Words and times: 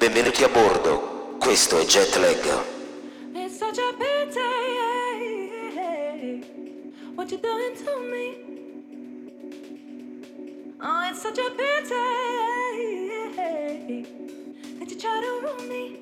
Benvenuti 0.00 0.42
a 0.44 0.48
bordo, 0.48 1.36
questo 1.38 1.78
è 1.78 1.84
Jetlag. 1.84 2.64
It's 3.34 3.58
such 3.58 3.76
a 3.76 3.92
pity 3.98 4.40
what 7.14 7.30
you 7.30 7.38
doing 7.38 7.76
to 7.76 8.00
me. 8.10 8.38
Oh, 10.80 11.02
it's 11.06 11.20
such 11.20 11.36
a 11.36 11.50
pity 11.50 11.92
that 14.78 14.88
you 14.88 14.96
try 14.96 15.20
to 15.20 15.40
ruin 15.42 15.68
me. 15.68 16.00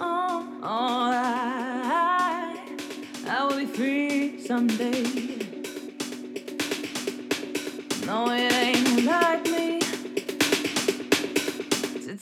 Oh, 0.00 0.42
oh, 0.62 1.10
I, 1.12 2.56
I 3.28 3.44
will 3.44 3.58
be 3.58 3.66
free 3.66 4.40
someday. 4.40 5.23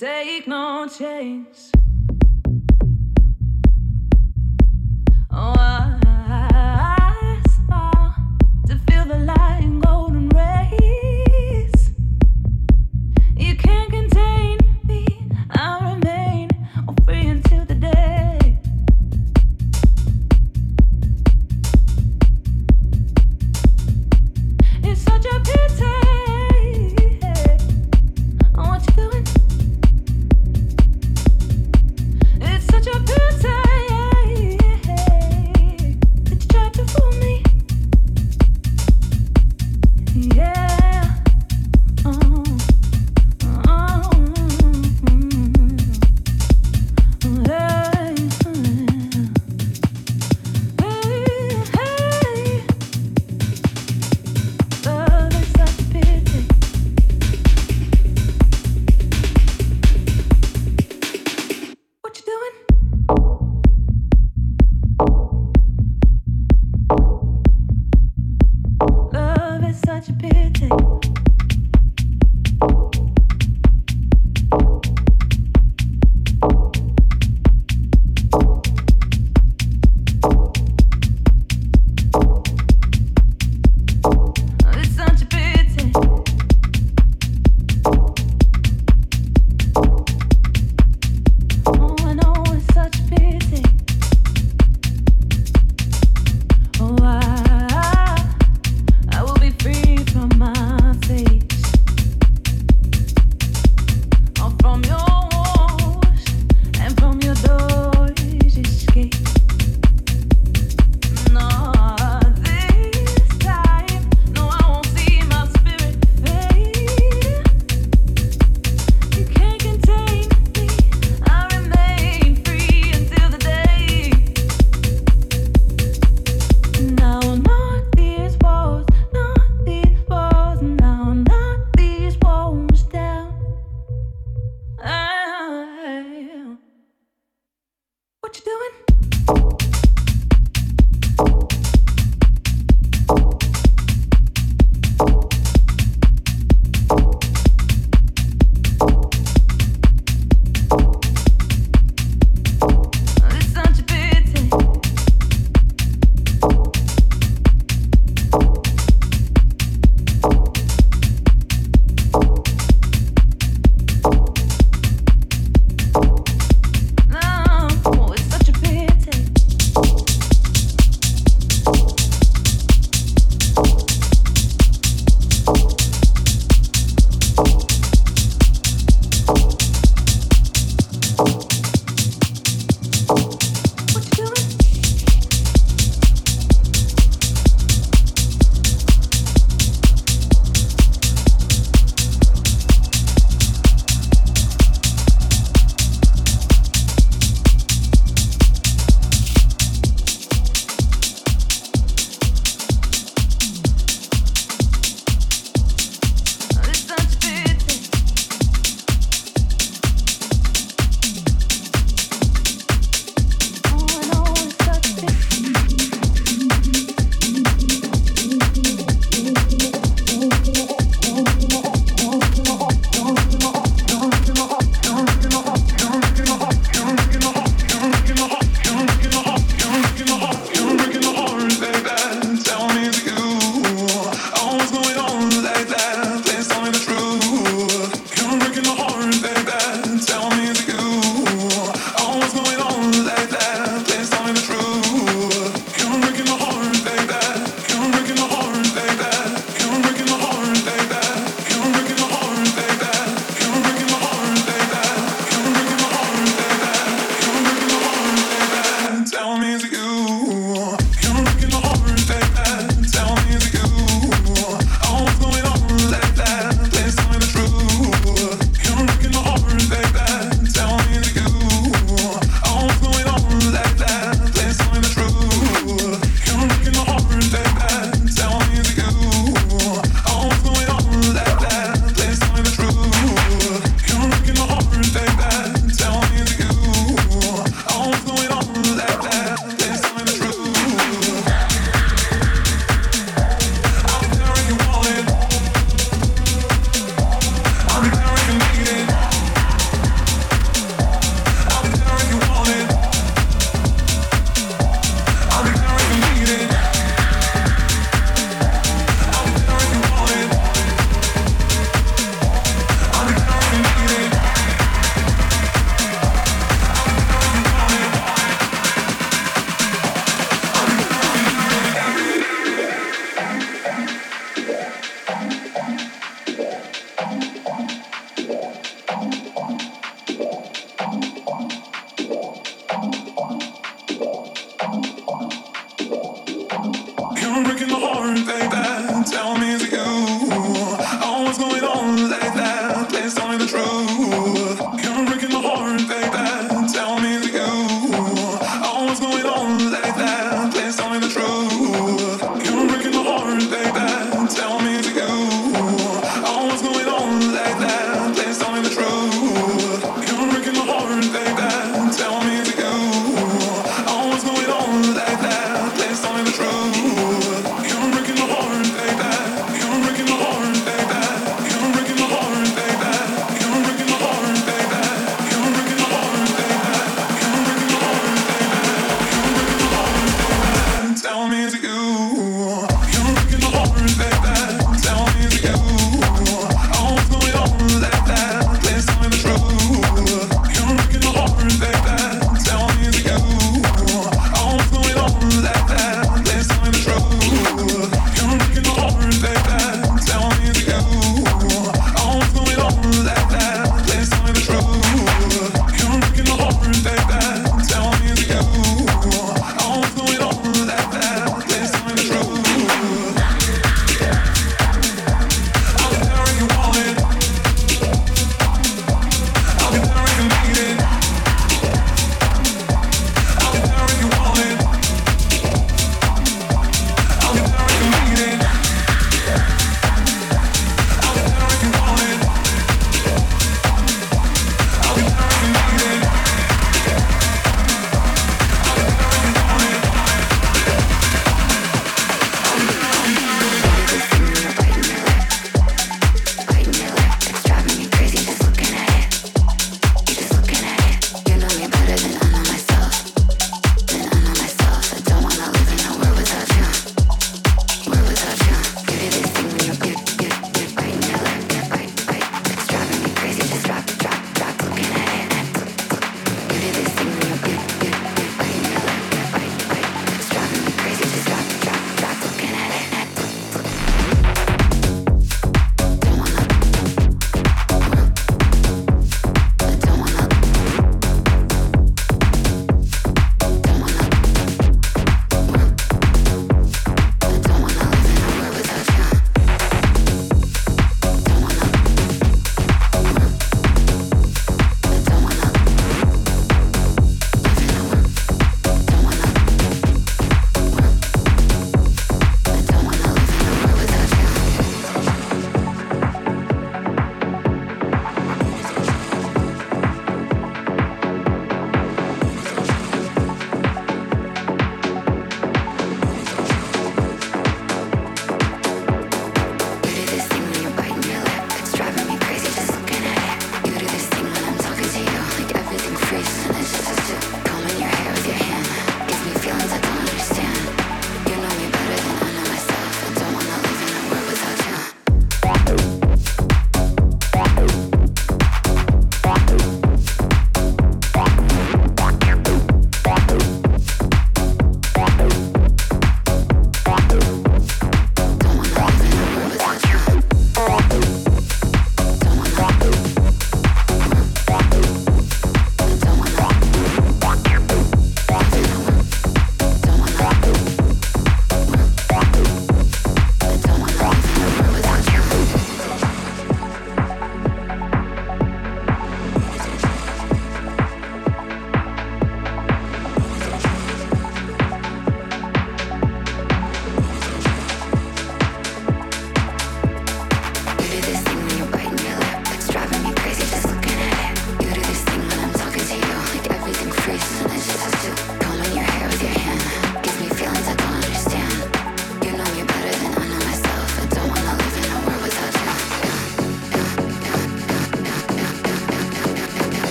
take 0.00 0.46
no 0.48 0.88
change. 0.88 1.39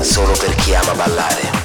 solo 0.00 0.32
per 0.32 0.54
chi 0.56 0.74
ama 0.74 0.92
ballare. 0.94 1.63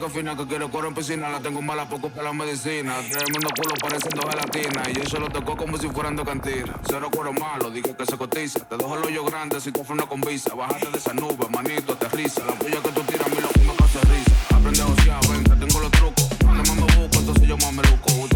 Que 0.00 0.10
fina 0.10 0.36
que 0.36 0.46
quiere 0.46 0.68
correr 0.68 0.88
en 0.88 0.94
piscina. 0.94 1.28
La 1.28 1.40
tengo 1.40 1.62
mala 1.62 1.88
poco 1.88 2.08
para 2.10 2.24
la 2.24 2.32
medicina. 2.32 2.96
Tremendo 3.10 3.48
culo 3.56 3.74
pareciendo 3.80 4.22
gelatina. 4.28 4.82
Y 4.90 4.94
yo 4.94 5.04
se 5.04 5.18
lo 5.18 5.28
tocó 5.28 5.56
como 5.56 5.78
si 5.78 5.88
fueran 5.88 6.16
de 6.16 6.24
cantina. 6.24 6.74
Cero 6.88 7.08
cuero 7.10 7.32
malo, 7.32 7.70
dije 7.70 7.94
que 7.96 8.06
se 8.06 8.16
cotiza. 8.16 8.60
Te 8.60 8.76
dejo 8.76 8.96
el 8.96 9.04
hoyo 9.04 9.24
grande 9.24 9.60
si 9.60 9.72
tú 9.72 9.84
fueras 9.84 10.06
con 10.06 10.20
visa. 10.20 10.54
Bájate 10.54 10.90
de 10.90 10.98
esa 10.98 11.14
nube, 11.14 11.46
manito, 11.50 11.92
aterriza. 11.92 12.44
La 12.44 12.52
puya 12.54 12.82
que 12.82 12.90
tú 12.90 13.00
tiras 13.02 13.26
a 13.26 13.30
mí 13.30 13.36
lo 13.40 13.48
me 13.48 13.76
causa 13.76 14.00
risa. 14.00 14.56
Aprende 14.56 14.82
a 14.82 14.86
ociar, 14.86 15.20
ven, 15.28 15.44
que 15.44 15.66
tengo 15.66 15.80
los 15.80 15.90
trucos. 15.92 16.28
No 16.44 16.74
me 16.74 16.82
busco, 16.82 17.18
entonces 17.18 17.48
yo 17.48 17.56
más 17.58 17.72
me 17.72 17.82
luco. 17.82 18.35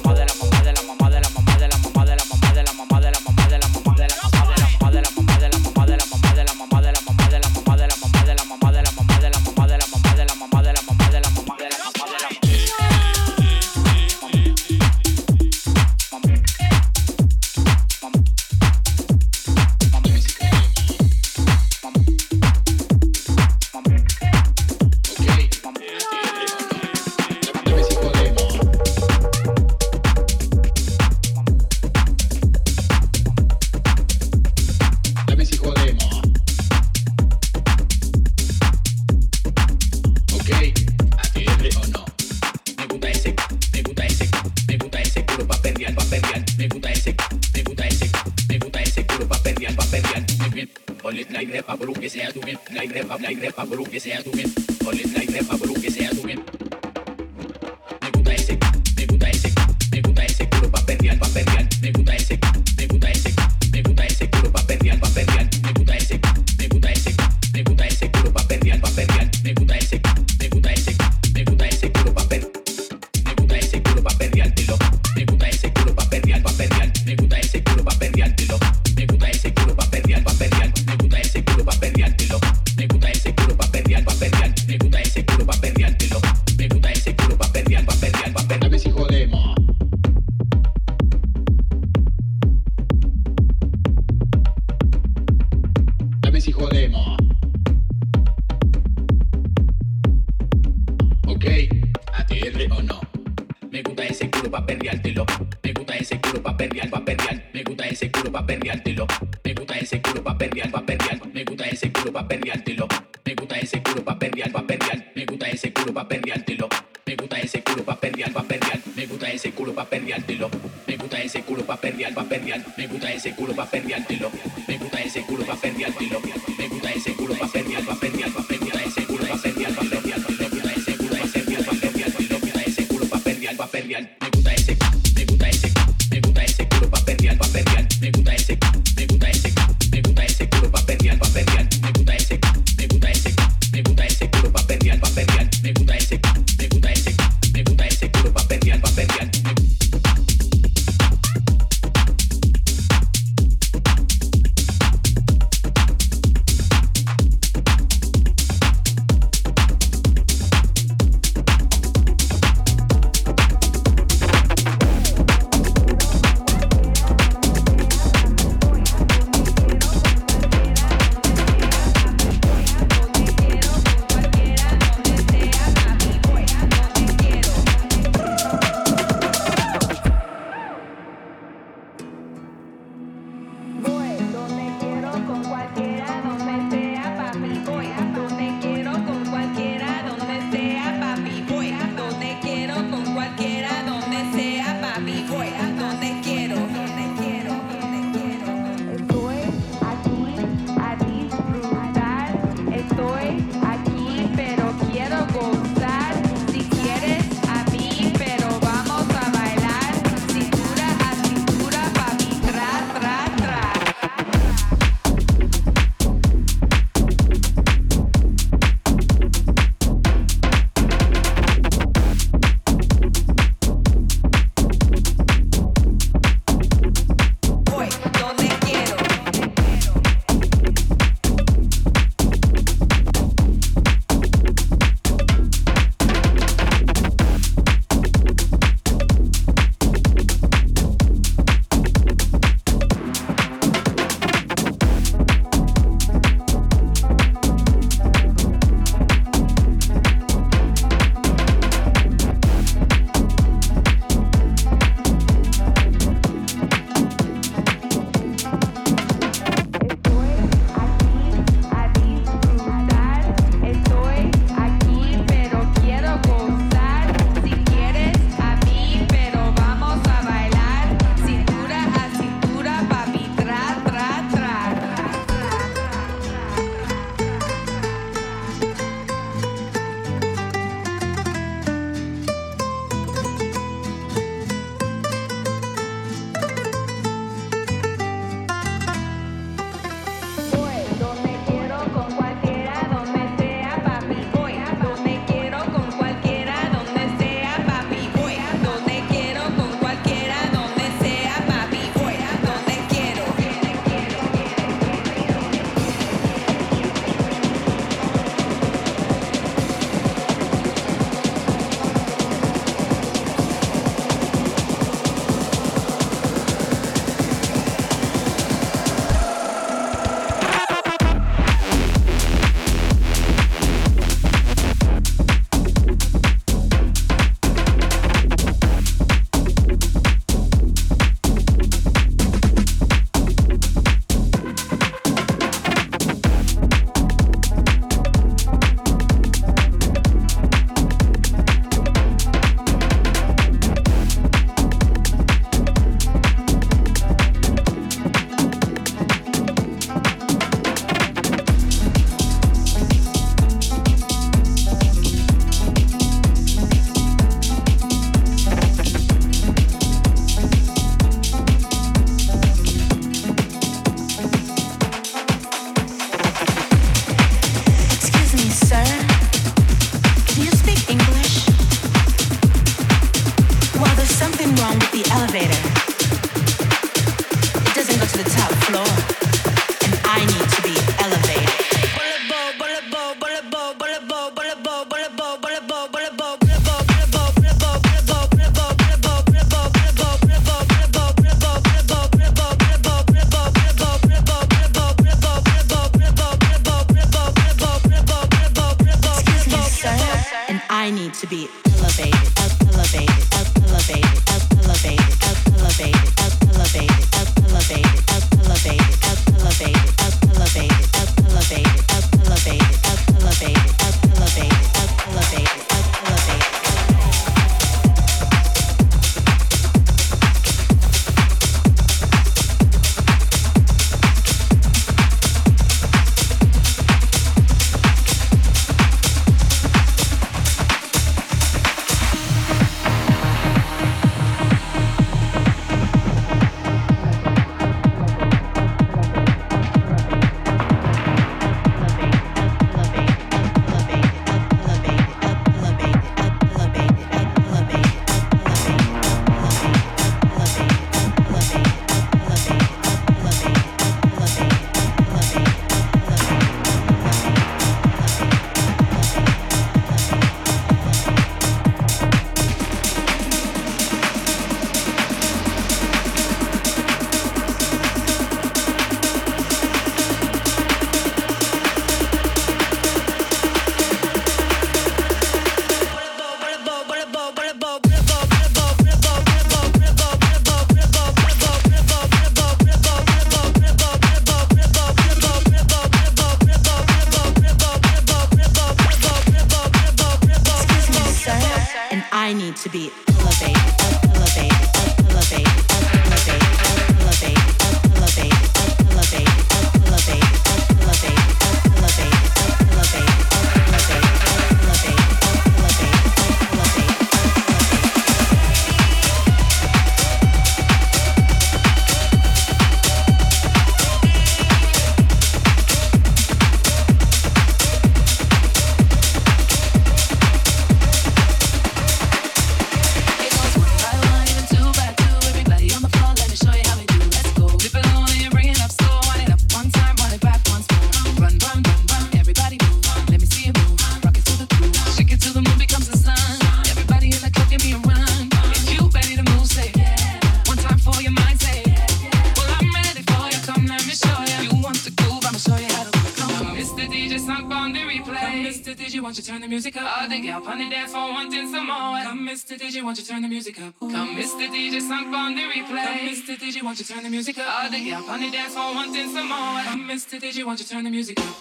won't 549.11 549.17
you 549.17 549.33
turn 549.33 549.41
the 549.41 549.47
music 549.49 549.75
up? 549.75 550.01
All 550.01 550.07
the 550.07 550.21
gal 550.21 550.47
on 550.47 550.57
the 550.57 550.69
dance 550.69 550.91
floor 550.93 551.11
wanting 551.11 551.51
some 551.51 551.67
more. 551.67 552.01
Come, 552.01 552.25
Mr. 552.25 552.57
DJ, 552.57 552.81
won't 552.81 552.97
you 552.97 553.03
turn 553.03 553.21
the 553.21 553.27
music 553.27 553.61
up? 553.61 553.73
Ooh. 553.83 553.91
Come, 553.91 554.15
Mr. 554.15 554.47
DJ, 554.47 554.79
sunk 554.79 555.13
on 555.13 555.35
the 555.35 555.41
replay. 555.41 555.83
Come, 555.83 556.07
Mr. 556.07 556.37
DJ, 556.37 556.63
won't 556.63 556.79
you 556.79 556.85
turn 556.85 557.03
the 557.03 557.09
music 557.09 557.37
up? 557.37 557.63
All 557.63 557.69
the 557.69 557.83
gal 557.83 558.09
on 558.09 558.21
the 558.21 558.31
dance 558.31 558.53
floor 558.53 558.73
wanting 558.73 559.09
some 559.13 559.27
more. 559.27 559.63
Come, 559.63 559.89
Mr. 559.89 560.17
DJ, 560.17 560.45
won't 560.45 560.59
you 560.59 560.65
turn 560.65 560.85
the 560.85 560.89
music 560.89 561.19
up? 561.19 561.35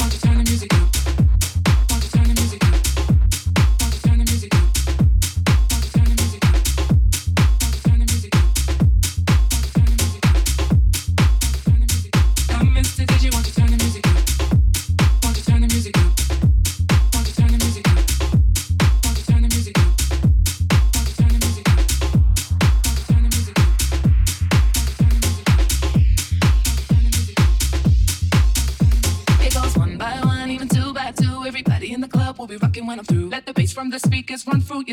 Won't 0.00 0.14
you 0.14 0.18
turn 0.18 0.38
the 0.38 0.50
music 0.50 0.74
up? 0.74 0.93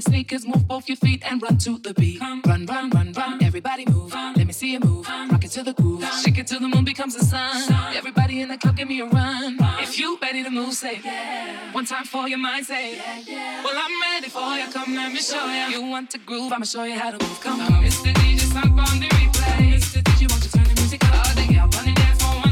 your 0.01 0.13
sneakers, 0.13 0.45
move 0.47 0.67
both 0.67 0.87
your 0.89 0.95
feet 0.97 1.21
and 1.29 1.41
run 1.41 1.57
to 1.59 1.77
the 1.79 1.93
beat. 1.93 2.19
Come, 2.19 2.41
run, 2.45 2.65
run, 2.65 2.89
run, 2.89 3.13
run. 3.13 3.43
Everybody 3.43 3.85
move. 3.85 4.11
Come, 4.11 4.33
Let 4.35 4.47
me 4.47 4.53
see 4.53 4.71
you 4.73 4.79
move. 4.79 5.05
Come, 5.05 5.29
Rock 5.29 5.43
it 5.45 5.51
to 5.51 5.63
the 5.63 5.73
groove. 5.73 6.01
Come, 6.01 6.23
Shake 6.23 6.37
it 6.39 6.47
till 6.47 6.59
the 6.59 6.67
moon 6.67 6.83
becomes 6.85 7.15
the 7.15 7.23
sun. 7.23 7.61
sun. 7.61 7.95
Everybody 7.95 8.41
in 8.41 8.49
the 8.49 8.57
club, 8.57 8.77
give 8.77 8.87
me 8.87 8.99
a 9.01 9.05
run. 9.05 9.57
run. 9.57 9.83
If 9.83 9.99
you 9.99 10.17
ready 10.21 10.43
to 10.43 10.49
move, 10.49 10.73
say 10.73 11.01
yeah. 11.03 11.71
One 11.73 11.85
time 11.85 12.05
for 12.05 12.27
your 12.27 12.39
mind, 12.39 12.65
say 12.65 12.95
yeah, 12.95 13.19
yeah. 13.27 13.63
Well, 13.63 13.75
I'm 13.77 14.01
ready 14.13 14.29
for 14.29 14.55
you. 14.57 14.67
Come, 14.73 14.95
let 14.95 15.11
me 15.13 15.19
show 15.19 15.45
you. 15.45 15.65
You 15.77 15.81
want 15.89 16.09
to 16.11 16.17
groove? 16.19 16.51
I'ma 16.51 16.65
show 16.65 16.83
you 16.83 16.97
how 16.97 17.11
to 17.11 17.19
move. 17.23 17.39
Come, 17.41 17.59
on, 17.61 17.83
Mr. 17.83 18.11
DJ, 18.13 18.39
stop 18.39 18.65
on 18.65 18.99
the 18.99 19.07
replay. 19.17 19.73
Mr. 19.75 20.01
DJ, 20.01 20.29
won't 20.31 20.43
you 20.43 20.49
turn 20.49 20.63
the 20.63 20.75
music 20.81 21.03
up? 21.05 21.11
Oh, 21.13 21.33
they 21.35 21.47
got 21.53 21.73
one 21.75 21.93
dance 21.93 22.21
for 22.23 22.39
one. 22.39 22.50